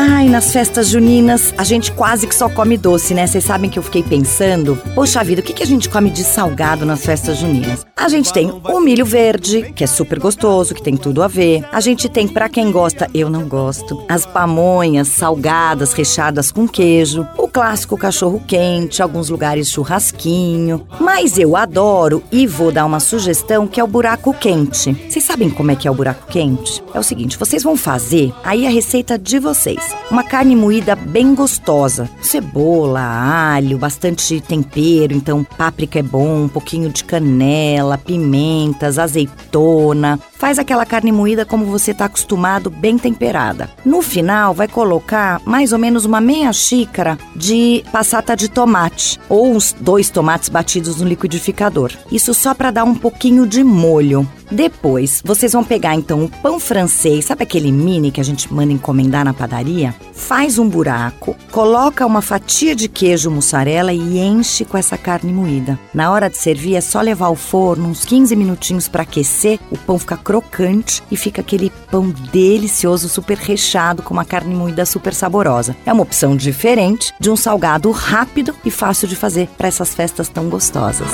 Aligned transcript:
Ai, 0.00 0.28
nas 0.28 0.52
festas 0.52 0.86
juninas, 0.86 1.52
a 1.58 1.64
gente 1.64 1.90
quase 1.90 2.28
que 2.28 2.34
só 2.34 2.48
come 2.48 2.78
doce, 2.78 3.14
né? 3.14 3.26
Vocês 3.26 3.42
sabem 3.42 3.68
que 3.68 3.80
eu 3.80 3.82
fiquei 3.82 4.00
pensando, 4.00 4.80
poxa 4.94 5.24
vida, 5.24 5.40
o 5.40 5.44
que, 5.44 5.52
que 5.52 5.62
a 5.64 5.66
gente 5.66 5.88
come 5.88 6.08
de 6.08 6.22
salgado 6.22 6.86
nas 6.86 7.04
festas 7.04 7.38
juninas? 7.38 7.84
A 7.96 8.08
gente 8.08 8.32
tem 8.32 8.48
o 8.48 8.80
milho 8.80 9.04
verde, 9.04 9.72
que 9.74 9.82
é 9.82 9.86
super 9.88 10.20
gostoso, 10.20 10.72
que 10.72 10.80
tem 10.80 10.96
tudo 10.96 11.20
a 11.20 11.26
ver. 11.26 11.64
A 11.72 11.80
gente 11.80 12.08
tem, 12.08 12.28
para 12.28 12.48
quem 12.48 12.70
gosta, 12.70 13.10
eu 13.12 13.28
não 13.28 13.48
gosto, 13.48 14.00
as 14.08 14.24
pamonhas 14.24 15.08
salgadas, 15.08 15.92
recheadas 15.92 16.52
com 16.52 16.68
queijo. 16.68 17.26
O 17.36 17.48
clássico 17.48 17.98
cachorro 17.98 18.40
quente, 18.46 19.02
alguns 19.02 19.28
lugares 19.28 19.68
churrasquinho. 19.68 20.86
Mas 21.00 21.36
eu 21.38 21.56
adoro 21.56 22.22
e 22.30 22.46
vou 22.46 22.70
dar 22.70 22.86
uma 22.86 23.00
sugestão 23.00 23.66
que 23.66 23.80
é 23.80 23.84
o 23.84 23.88
buraco 23.88 24.32
quente. 24.32 24.92
Vocês 25.08 25.24
sabem 25.24 25.50
como 25.50 25.72
é 25.72 25.76
que 25.76 25.88
é 25.88 25.90
o 25.90 25.94
buraco 25.94 26.28
quente? 26.28 26.80
É 26.94 27.00
o 27.00 27.02
seguinte, 27.02 27.36
vocês 27.36 27.64
vão 27.64 27.76
fazer 27.76 28.32
aí 28.44 28.64
a 28.64 28.70
receita 28.70 29.18
de 29.18 29.40
vocês. 29.40 29.87
Uma 30.10 30.22
carne 30.22 30.56
moída 30.56 30.96
bem 30.96 31.34
gostosa. 31.34 32.08
Cebola, 32.20 33.00
alho, 33.00 33.78
bastante 33.78 34.40
tempero, 34.40 35.14
então 35.14 35.44
páprica 35.44 35.98
é 35.98 36.02
bom, 36.02 36.44
um 36.44 36.48
pouquinho 36.48 36.90
de 36.90 37.04
canela, 37.04 37.98
pimentas, 37.98 38.98
azeitona. 38.98 40.18
Faz 40.38 40.56
aquela 40.56 40.86
carne 40.86 41.10
moída 41.10 41.44
como 41.44 41.64
você 41.64 41.90
está 41.90 42.04
acostumado, 42.04 42.70
bem 42.70 42.96
temperada. 42.96 43.68
No 43.84 44.00
final, 44.00 44.54
vai 44.54 44.68
colocar 44.68 45.42
mais 45.44 45.72
ou 45.72 45.80
menos 45.80 46.04
uma 46.04 46.20
meia 46.20 46.52
xícara 46.52 47.18
de 47.34 47.82
passata 47.90 48.36
de 48.36 48.48
tomate 48.48 49.18
ou 49.28 49.52
uns 49.52 49.72
dois 49.72 50.10
tomates 50.10 50.48
batidos 50.48 51.00
no 51.00 51.08
liquidificador. 51.08 51.90
Isso 52.12 52.32
só 52.32 52.54
para 52.54 52.70
dar 52.70 52.84
um 52.84 52.94
pouquinho 52.94 53.48
de 53.48 53.64
molho. 53.64 54.28
Depois, 54.50 55.20
vocês 55.24 55.52
vão 55.52 55.62
pegar 55.62 55.94
então 55.94 56.24
o 56.24 56.28
pão 56.28 56.58
francês, 56.58 57.26
sabe 57.26 57.42
aquele 57.42 57.70
mini 57.70 58.10
que 58.10 58.20
a 58.20 58.24
gente 58.24 58.52
manda 58.52 58.72
encomendar 58.72 59.24
na 59.24 59.34
padaria? 59.34 59.94
Faz 60.14 60.58
um 60.58 60.66
buraco, 60.66 61.36
coloca 61.52 62.06
uma 62.06 62.22
fatia 62.22 62.74
de 62.74 62.88
queijo 62.88 63.30
mussarela 63.30 63.92
e 63.92 64.18
enche 64.18 64.64
com 64.64 64.78
essa 64.78 64.96
carne 64.96 65.32
moída. 65.32 65.78
Na 65.92 66.10
hora 66.10 66.30
de 66.30 66.38
servir 66.38 66.76
é 66.76 66.80
só 66.80 67.00
levar 67.00 67.26
ao 67.26 67.34
forno 67.34 67.88
uns 67.88 68.04
15 68.06 68.34
minutinhos 68.36 68.88
para 68.88 69.02
aquecer, 69.02 69.58
o 69.70 69.76
pão 69.76 69.98
fica 69.98 70.16
crocante 70.28 71.02
e 71.10 71.16
fica 71.16 71.40
aquele 71.40 71.72
pão 71.90 72.10
delicioso, 72.10 73.08
super 73.08 73.38
recheado 73.38 74.02
com 74.02 74.12
uma 74.12 74.26
carne 74.26 74.54
moída 74.54 74.84
super 74.84 75.14
saborosa. 75.14 75.74
É 75.86 75.92
uma 75.92 76.02
opção 76.02 76.36
diferente 76.36 77.14
de 77.18 77.30
um 77.30 77.36
salgado 77.36 77.90
rápido 77.90 78.54
e 78.62 78.70
fácil 78.70 79.08
de 79.08 79.16
fazer 79.16 79.48
para 79.56 79.68
essas 79.68 79.94
festas 79.94 80.28
tão 80.28 80.50
gostosas. 80.50 81.08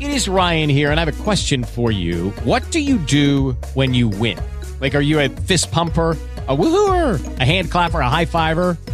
It 0.00 0.16
is 0.16 0.26
Ryan 0.26 0.70
here, 0.70 0.90
and 0.90 0.98
I 0.98 1.00
have 1.00 1.08
a 1.08 1.24
question 1.24 1.64
for 1.64 1.92
you. 1.92 2.32
What 2.46 2.70
do 2.70 2.78
you 2.78 2.96
do 2.96 3.54
when 3.74 3.94
you 3.94 4.08
win? 4.08 4.38
Like, 4.80 4.96
are 4.96 5.04
you 5.04 5.20
a 5.20 5.28
fist 5.28 5.70
pumper? 5.70 6.16
A 6.48 6.56
woohooer, 6.56 7.20
a 7.38 7.44
hand 7.44 7.70
clapper, 7.70 8.00
a 8.00 8.08
high 8.08 8.24
fiver. 8.24 8.78